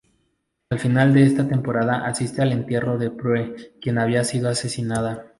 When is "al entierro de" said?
2.41-3.11